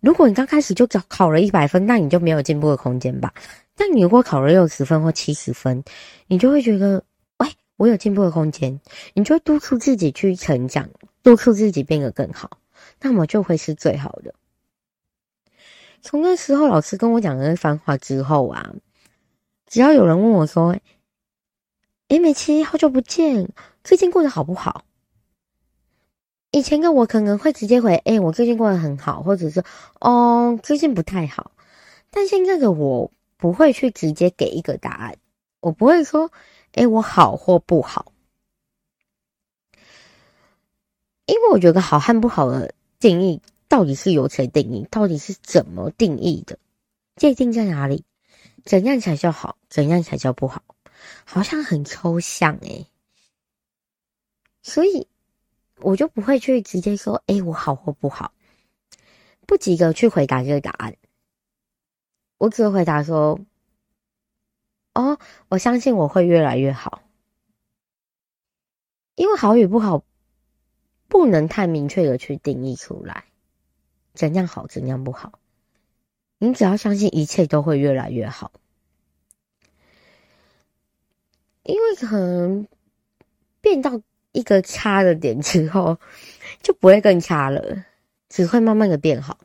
[0.00, 3.32] 如果你刚开始就考考了一百分，那你就没有进步的空间吧。
[3.78, 5.84] 但你如果考了六十分或七十分，
[6.26, 7.04] 你就会觉得，
[7.36, 8.80] 喂，我有进步的空间，
[9.12, 10.88] 你就会督促自己去成长，
[11.22, 12.58] 督促自己变得更好，
[13.02, 14.34] 那么就会是最好的。
[16.00, 18.72] 从那时候老师跟我讲的那番话之后啊，
[19.66, 20.74] 只要有人问我说
[22.08, 23.50] ：“诶，美琪，好久不见，
[23.84, 24.86] 最近过得好不好？”
[26.50, 29.62] 以前的我可能会直接回：“诶，我最近过得很好。”或者是
[30.00, 31.52] “哦，最近不太好。”
[32.10, 33.12] 但现在的我。
[33.36, 35.16] 不会去直接给一个答案，
[35.60, 36.30] 我不会说，
[36.72, 38.12] 诶，我好或不好，
[41.26, 46.58] 因为我觉得好和不好的定义到底是由谁定义，到底是怎么定义的，
[47.16, 48.04] 界定在哪里？
[48.64, 49.58] 怎样才叫好？
[49.68, 50.62] 怎样才叫不好？
[51.24, 52.86] 好像很抽象诶，
[54.62, 55.06] 所以
[55.78, 58.32] 我就不会去直接说，诶，我好或不好，
[59.46, 60.96] 不急着去回答这个答案。
[62.38, 63.40] 我只会回答说
[64.92, 65.18] ：“哦，
[65.48, 67.02] 我相信我会越来越好，
[69.14, 70.04] 因为好与不好
[71.08, 73.24] 不能太明确的去定义出来，
[74.12, 75.38] 怎样好，怎样不好。
[76.38, 78.52] 你只要相信一切都会越来越好，
[81.62, 82.68] 因为可能
[83.62, 85.98] 变到一个差的点之后，
[86.62, 87.86] 就不会更差了，
[88.28, 89.38] 只会慢慢的变好。”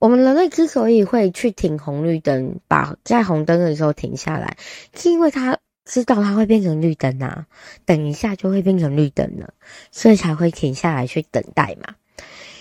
[0.00, 4.56] 我们人类之所以会去停红绿灯，把在红灯的时候停下来，
[4.94, 7.46] 是因为他知道它会变成绿灯啊，
[7.84, 9.52] 等一下就会变成绿灯了，
[9.92, 11.96] 所以才会停下来去等待嘛。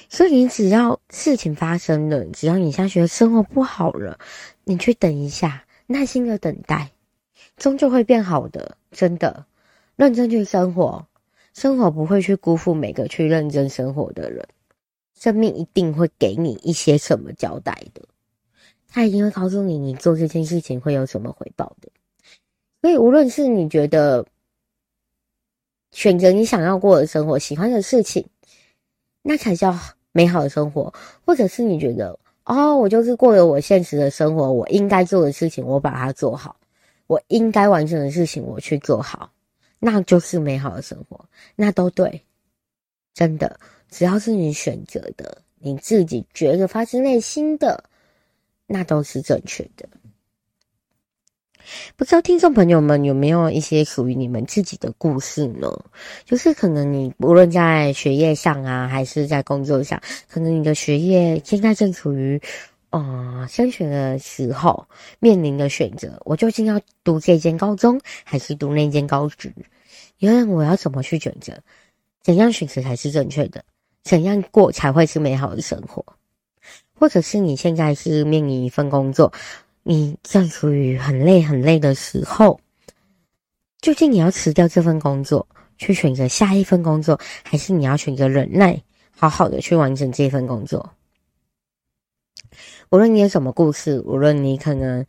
[0.09, 4.19] 所以你只要事情发生了，只要你现在觉得生活不好了，
[4.65, 6.91] 你去等一下，耐心的等待，
[7.55, 8.75] 终究会变好的。
[8.91, 9.45] 真的，
[9.95, 11.07] 认真去生活，
[11.53, 14.45] 生活不会去辜负每个去认真生活的人。
[15.19, 18.01] 生命一定会给你一些什么交代的，
[18.87, 21.89] 他一定会告诉你，你做这件事情会有什么回报的。
[22.81, 24.25] 所以，无论是你觉得
[25.91, 28.25] 选择你想要过的生活、喜欢的事情，
[29.21, 29.77] 那才叫
[30.13, 30.93] 美好的生活；
[31.25, 36.55] 或者是你觉得哦，我就是过了我现实的生活，我应该做的事情，我把它做好，
[37.07, 39.29] 我应该完成的事情，我去做好，
[39.79, 41.25] 那就是美好的生活，
[41.57, 42.23] 那都对，
[43.13, 43.59] 真的。
[43.89, 47.83] 只要是你选择的，你自己觉得发自内心的，
[48.67, 49.87] 那都是正确的。
[51.95, 55.71] 不知道听众朋友们有没有一些属于你们自己的故事呢？
[56.25, 62.41] 就是可能你无论在学业上啊，还是在工作上，可能你的学业现在正处于
[62.89, 64.87] 呃升学的时候，
[65.19, 69.53] 面临的选择，我究竟要读这间高中，还是读那间高职？
[70.17, 71.61] 因为我要怎么去选择？
[72.23, 73.63] 怎样选择才是正确的？
[74.03, 76.05] 怎样过才会是美好的生活？
[76.93, 79.31] 或者是你现在是面临一份工作，
[79.83, 82.59] 你正处于很累很累的时候，
[83.79, 88.81] 究竟你要辞掉这份工作，去选择下一份工作，还是你要选择忍耐，
[89.15, 90.93] 好好的去完成这份工作？
[92.89, 95.05] 无论你有什么故事，无论你可能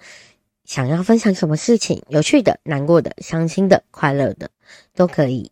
[0.65, 4.51] 想要分享什么事情，有趣的、难过的、伤心的、快乐的，
[4.95, 5.51] 都可以。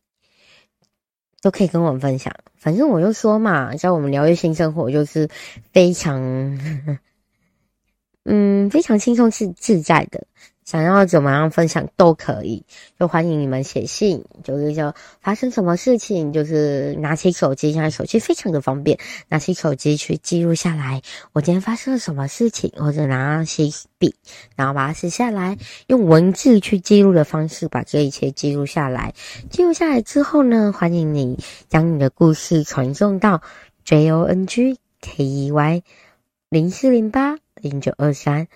[1.40, 5.28] 都可以跟我们分享，反正我就说嘛，在我们疗愈新生活就是
[5.72, 6.58] 非常，
[8.24, 10.26] 嗯，非常轻松自自在的。
[10.68, 12.62] 想要怎么样分享都可以，
[13.00, 14.22] 就欢迎你们写信。
[14.44, 18.98] 就是说发生什么事情，就是拿起手机，现在手机非常的方便，
[19.30, 21.00] 拿起手机去记录下来。
[21.32, 24.14] 我今天发生了什么事情，或者拿起笔，
[24.56, 25.56] 然后把它写下来，
[25.86, 29.14] 用文字去记录的方式把这一切记录下来。
[29.48, 31.38] 记录下来之后呢，欢迎你
[31.70, 33.40] 将你的故事传送到
[33.86, 35.82] J O N G K E Y
[36.50, 38.48] 零四零八零九二三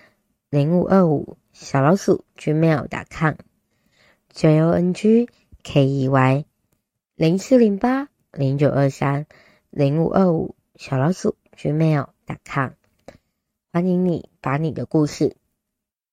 [0.51, 1.37] 零五二五。
[1.63, 3.39] 小老鼠 gmail.com，j
[4.61, 5.29] o n g
[5.63, 6.45] k e y
[7.15, 9.27] 零四零八零九二三
[9.69, 12.71] 零五二五，小老鼠 gmail.com，
[13.71, 15.37] 欢迎你把你的故事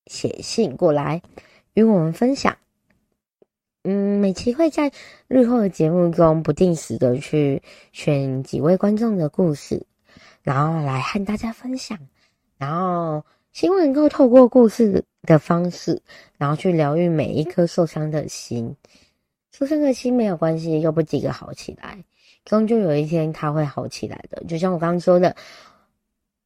[0.06, 1.20] 写信过来
[1.74, 2.56] 与我们分享。
[3.82, 4.92] 嗯，美琪会在
[5.26, 7.60] 日后的节目中不定时的去
[7.92, 9.84] 选几位观众的故事，
[10.44, 11.98] 然后来和大家分享。
[12.56, 16.00] 然后希望能够透过故事的方式，
[16.38, 18.74] 然后去疗愈每一颗受伤的心。
[19.52, 22.02] 受伤的心没有关系，又不急着好起来，
[22.44, 24.42] 终究有一天它会好起来的。
[24.48, 25.34] 就像我刚刚说的。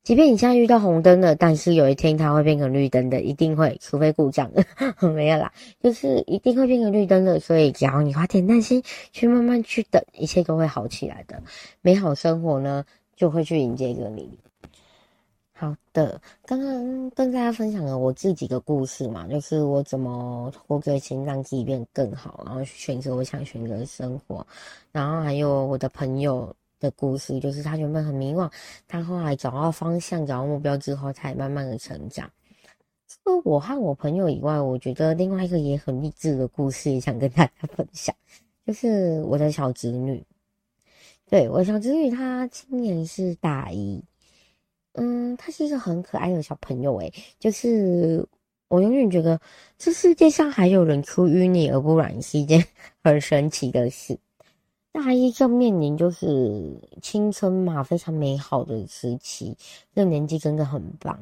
[0.03, 4.53] 即便你现在遇到红灯了，但是有一天它会变成绿灯的，一定会，除非故障。
[5.01, 5.51] 没有啦，
[5.83, 7.41] 就是一定会变成绿灯的。
[7.41, 8.83] 所以只要你花点耐心
[9.13, 11.43] 去慢慢去等，一切都会好起来的。
[11.81, 12.85] 美好生活呢，
[13.17, 14.39] 就会去迎接着你。
[15.55, 24.47] 好的，刚刚跟大家分享了我自己的故事嘛，就是我怎么脱罪心，让自己变更好，然后选择我想选择的生活，
[24.93, 26.55] 然后还有我的朋友。
[26.81, 28.51] 的故事就是他原本很迷惘，
[28.87, 32.31] 他后来找到方向、找到目标之后，才慢慢的成长。
[33.09, 38.15] 除了我和我朋友以外，我觉得另外一个也很励志的故事，也想跟大家分享，
[38.67, 40.23] 就是我的小侄女。
[41.31, 44.05] 对，我小侄女，她今年是大一，
[44.95, 48.27] 嗯，他是一个很可爱的小朋友，诶，就是
[48.69, 49.41] 我永远觉得
[49.79, 52.65] 这世界上还有人出淤泥而不染，是一件
[53.05, 54.19] 很神奇的事。
[54.93, 59.57] 大一就面临就是青春嘛，非常美好的时期，
[59.93, 61.19] 这年纪真的很棒。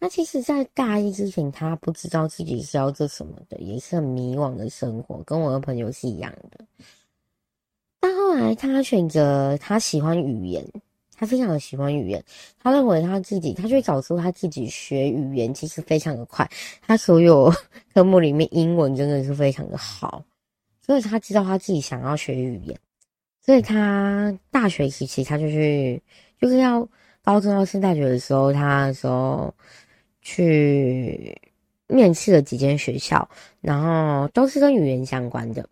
[0.00, 6.64] 他其实，在大一之前，他不知道自己是要做什么的，也是很迷惘的生活，跟我的朋友是一样的。
[8.00, 10.66] 但后来，他选择他喜欢语言，
[11.16, 12.22] 他非常的喜欢语言，
[12.62, 16.48] 他认为他自己，他就找出他自己学语言其实非常的快，
[16.86, 17.52] 他所有
[17.94, 20.22] 科目里面英文真的是非常的好。
[20.82, 22.78] 所以他知道他自己想要学语言，
[23.44, 26.00] 所以他大学时期他就去，
[26.40, 26.88] 就是要
[27.24, 29.52] 高中要升大学的时候，他时候
[30.22, 31.36] 去
[31.88, 33.28] 面试了几间学校，
[33.60, 35.68] 然后都是跟语言相关的，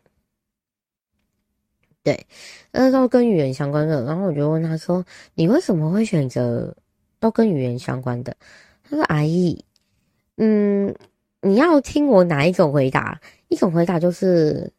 [2.05, 2.26] 对，
[2.70, 4.05] 那都跟语言相关的。
[4.05, 6.76] 然后我就问他说：“你为什么会选择
[7.18, 8.36] 都跟语言相关的？”
[8.88, 9.64] 他说：“阿姨，
[10.36, 10.94] 嗯，
[11.40, 13.20] 你要听我哪一种回答？
[13.48, 14.72] 一种回答就是。”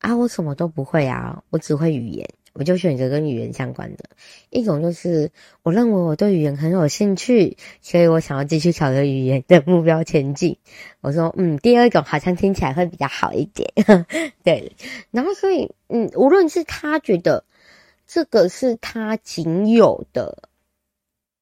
[0.00, 2.28] 啊，我什么都不会啊，我只会语言，
[2.58, 4.04] 我就选择跟语言相关的。
[4.50, 5.30] 一种就是
[5.62, 10.56] 我认为我对语言很有兴趣，所以我想要继续朝着语言的目标前进。
[11.02, 13.70] 我说，嗯，第二种好像听起来会比较好一点，
[14.42, 14.72] 对。
[15.10, 17.44] 然后所以，嗯，无论是他觉得
[18.06, 20.48] 这个是他仅有的，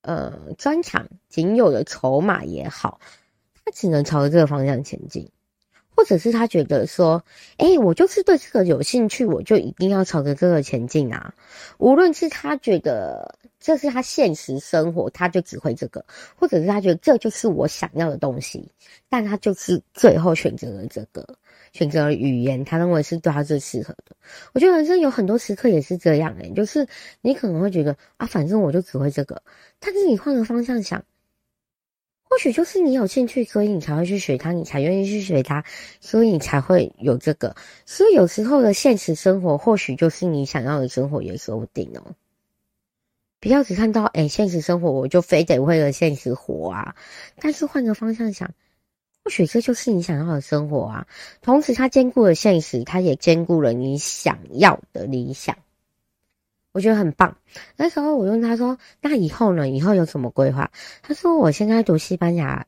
[0.02, 2.98] 呃，专长，仅有的筹码也好，
[3.64, 5.30] 他只能朝着这个方向前进。
[5.96, 7.22] 或者是他觉得说，
[7.56, 11.34] 哎、我就是对这个有兴趣，我就一定要朝着这个前进啊。
[11.78, 16.00] 无论是他觉得这是他现实生活，他就只会这个；
[16.36, 18.68] 或者是他觉得这就是我想要的东西，
[19.08, 21.26] 但他就是最后选择了这个，
[21.72, 24.16] 选择了语言，他认为是对他最适合的。
[24.52, 26.86] 我觉得人生有很多时刻也是这样、欸，诶就是
[27.20, 29.40] 你可能会觉得啊，反正我就只会这个，
[29.78, 31.02] 但是你换个方向想。
[32.28, 35.64] 或许就是你有兴趣，所以你才会去学它，你才愿意去学它，
[36.00, 37.54] 所以你才会有这个。
[37.86, 42.02] 所以有时候的现实生活，或许就是你想要的生活，也说不定哦。
[43.40, 46.96] 不要只看到哎，现实生活我就非得为了现实活啊。
[47.38, 48.50] 但是换个方向想，
[49.22, 51.06] 或许这就是你想要的生活啊。
[51.40, 55.56] 同时，它兼顾了现实，它也兼顾了你想要的理想。
[56.74, 57.36] 我觉得很棒。
[57.76, 59.68] 那时候我问他说：“那以后呢？
[59.68, 60.68] 以后有什么规划？”
[61.02, 62.66] 他说：“我现在读西班牙，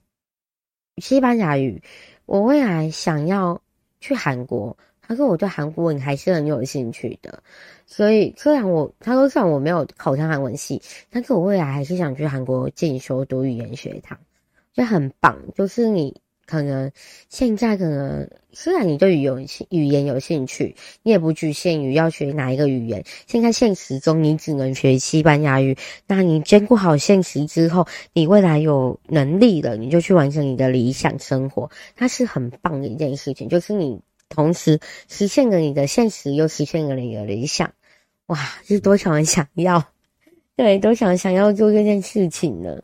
[0.99, 1.83] 西班牙语。
[2.25, 3.61] 我未来想要
[3.99, 7.43] 去韩国。”他说：“我对韩国文还是很有兴趣的。
[7.85, 10.81] 所以虽然我，他说虽然我没有考上韩文系，
[11.11, 14.17] 但是我未来还是想去韩国进修读语言学堂。
[14.73, 16.15] 就很棒，就是你。”
[16.47, 16.91] 可能
[17.29, 23.05] 现在可能虽然你对语言语言有兴趣，你也不局限于要学哪一个语言。
[23.27, 25.77] 现在现实中你只能学西班牙语，
[26.07, 33.49] 那你兼顾好现实之后，你未来有能力了，你就去完成你的理想生活，那是很棒的一件事情。
[33.49, 37.73] 就是你同时实现了你的现实，又实现了你的理想，
[38.27, 39.85] 哇，是多少人想要，
[40.55, 42.81] 对，多想想要做这件事情呢？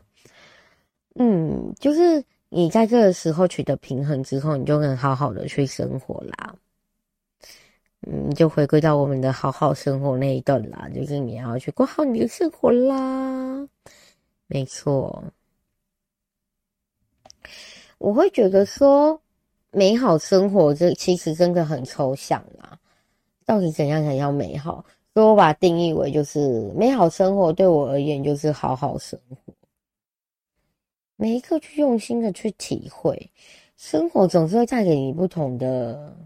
[1.14, 2.24] 嗯，就是。
[2.54, 6.54] 你在这个时候取得平衡之后，你就能好好的去生活啦。
[8.06, 13.66] 嗯，就回归到我们的好好生活那一段啦，就是你要去过好你的生活啦。
[14.48, 15.24] 没错，
[17.96, 19.18] 我会觉得说
[19.70, 22.78] 美好生活这其实真的很抽象啦。
[23.46, 24.84] 到底怎样才叫美好？
[25.14, 29.54] 所以我把它定义为就是美好生活对我而言就是好好生活。
[31.22, 33.30] 每一刻去用心的去体会，
[33.76, 36.16] 生活总是会带给你不同的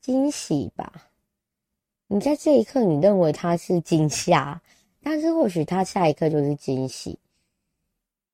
[0.00, 1.10] 惊喜吧。
[2.06, 4.62] 你在这一刻你认为它是惊吓，
[5.02, 7.18] 但是或许它下一刻就是惊喜。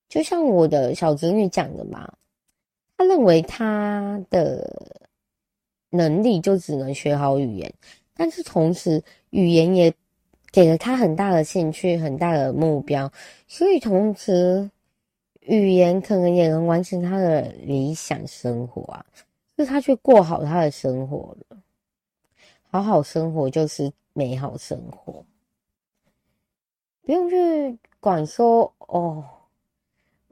[0.09, 2.09] 就像我的小侄女讲的嘛，
[2.97, 5.03] 她认为她的
[5.91, 7.75] 能力就只能学好语言，
[8.15, 9.93] 但是同时语言也
[10.53, 13.13] 给了她很大的兴趣、很大的目标，
[13.49, 14.71] 所以同时
[15.45, 19.05] 语言可能也能完成他的理想生活啊，
[19.57, 21.59] 是他去过好他的生活了。
[22.71, 25.25] 好好生活就是美好生活，
[27.03, 29.25] 不用去管说哦，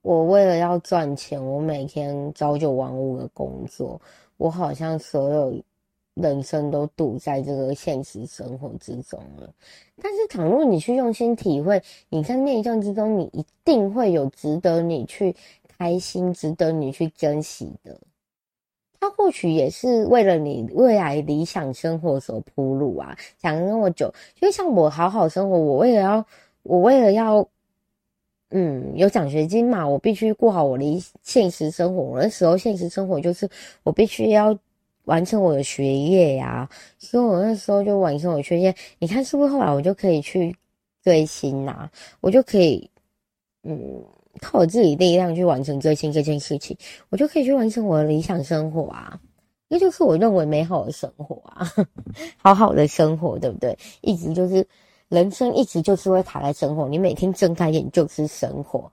[0.02, 4.00] 我为了要赚钱，我每天朝九晚五的工作，
[4.38, 5.62] 我好像所有
[6.14, 9.52] 人生都堵在这个现实生活之中了。
[10.00, 15.34] 但是，倘若你去用心体会，你在内政之中，你一定会有值得你去
[15.78, 17.98] 开心、值得你去珍惜的。
[19.00, 26.24] 他或许也是为了你未来理想生活所铺路啊，讲了那么久，就像我好好生活，我为了要，
[26.62, 27.44] 我为了要，
[28.50, 32.00] 嗯，有奖学金嘛，我必须过好我的现实生活。
[32.00, 33.48] 我那时候现实生活就是
[33.82, 34.56] 我必须要
[35.04, 38.74] 完成我的学业呀，所以我那时候就完成我的学业。
[38.98, 40.54] 你看是不是后来我就可以去
[41.02, 41.88] 追星呐？
[42.20, 42.90] 我就可以，
[43.64, 44.04] 嗯。
[44.40, 46.74] 靠我自己力量去完成追星这件事情，
[47.10, 49.20] 我就可以去完成我的理想生活啊！
[49.68, 51.70] 这就是我认为美好的生活啊，
[52.42, 53.78] 好好的生活，对不对？
[54.00, 54.66] 一直就是
[55.08, 56.88] 人生，一直就是会卡在生活。
[56.88, 58.90] 你每天睁开眼就是生活，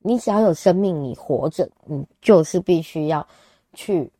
[0.00, 3.26] 你只要有生命，你活着，你就是必须要
[3.72, 4.12] 去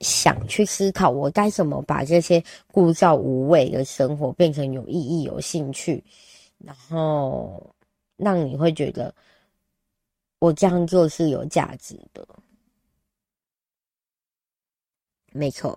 [0.00, 2.42] 想、去思考，我该怎么把这些
[2.72, 6.02] 枯燥无味的生活变成有意义、有兴趣，
[6.58, 7.74] 然后
[8.16, 9.14] 让你会觉得。
[10.38, 12.28] 我这样做是有价值的，
[15.32, 15.76] 没错。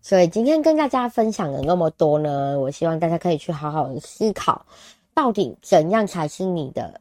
[0.00, 4.64] 所以今天跟大家分享了那么多呢，我希望大家可以去好好的思考，
[5.12, 7.00] 到底怎样才是你的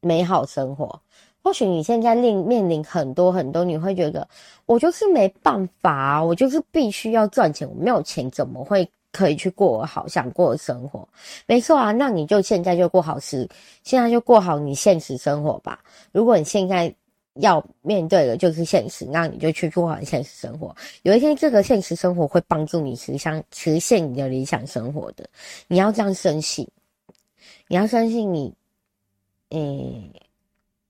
[0.00, 1.02] 美好生活。
[1.42, 4.28] 或许你现在面面临很多很多，你会觉得
[4.66, 8.88] 我就是没办法，我就是必须要赚钱，我没有钱怎么会？
[9.14, 11.06] 可以去过我好想过的生活，
[11.44, 13.46] 没错啊，那你就现在就过好时，
[13.82, 15.80] 现在就过好你现实生活吧。
[16.12, 16.90] 如果你现在
[17.34, 20.74] 要面对的就是现实，那你就去过好现实生活。
[21.02, 25.28] 有一天，这个现实生活会帮助你实现实现你的理想生活的。
[25.68, 26.66] 你要这样深信，
[27.68, 28.54] 你要相信你，
[29.50, 30.10] 诶，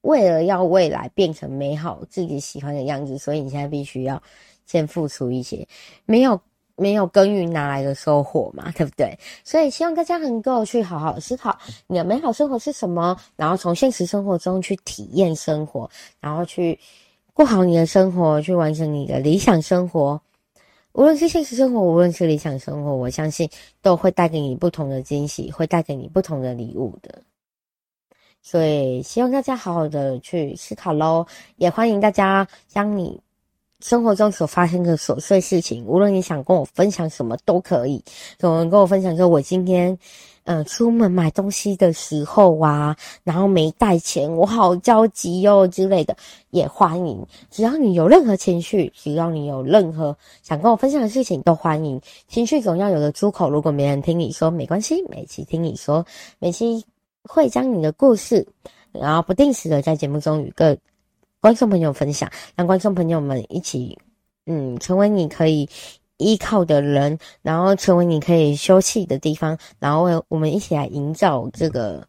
[0.02, 4.22] 为了要未来变成美好自己喜欢的样子，所以你现在必须要
[4.66, 5.66] 先付出一些，
[6.04, 6.40] 没有。
[6.74, 9.16] 没有耕耘哪来的收获嘛，对不对？
[9.44, 15.88] 所以希望大家能够去好好思考你的美好生活是什么，然后从现实生活中去体验生活，
[16.18, 16.80] 然后去
[17.34, 20.20] 过好你的生活，去完成你的理想生活。
[20.92, 23.48] 无论是现实生活，无论是理想生活，我相信
[23.82, 27.22] 都会带给你不同的惊喜，会带给你不同的礼物的。
[28.42, 31.26] 所以希望大家好好的去思考喽，
[31.56, 33.20] 也欢迎大家将你。
[33.80, 38.00] 生活中所发生的琐碎事情，无论你想跟我分享什么都可以。
[38.38, 39.98] 有人跟我分享说，我今天，
[40.44, 46.16] 呃，出门买东西的时候啊，然后没带钱，我好焦急哟之类的，
[46.50, 47.26] 也欢迎。
[47.50, 52.00] 只要你有任何情绪，只要你有任何想跟我分享的事情，都欢迎。
[52.28, 56.06] 情绪总要有个出口，如果没人听你说，没关系，每期听你说，
[56.38, 56.84] 每期
[57.24, 58.46] 会将你的故事，
[58.92, 60.76] 然后不定时的在节目中与各。
[61.40, 63.98] 观众朋友分享，让观众朋友们一起，
[64.46, 65.68] 嗯，成为你可以
[66.16, 72.06] 依靠的人，然后成为你可以休憩的地方，然后我们一起来营造这个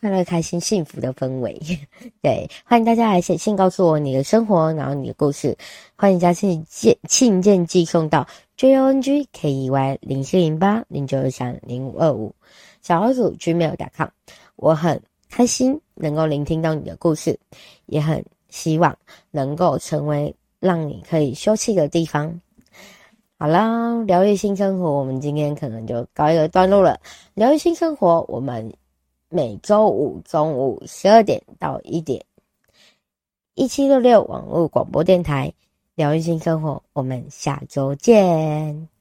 [0.00, 1.60] 快乐、开心、幸福的氛围。
[2.22, 5.54] 对，欢迎大家来写信告诉我你的生活，然后你的故事。
[5.94, 8.26] 欢迎将信件信件寄送到
[8.56, 12.34] j o n g k e y 零七零八零九二三零五二五
[12.80, 14.08] 小老鼠 gmail.com。
[14.62, 14.98] 我很
[15.28, 17.38] 开心能够聆听到你的故事，
[17.84, 18.24] 也很。
[18.52, 18.94] 希望
[19.30, 22.38] 能够成为让你可以休憩的地方。
[23.38, 27.00] 好啦，疗愈新生活，我们今天可能就告一个段落了。
[27.32, 28.70] 疗愈新生活，我们
[29.30, 32.22] 每周五中午十二点到一点，
[33.54, 35.50] 一七六六网络广播电台，
[35.94, 38.91] 疗愈新生活，我们下周见。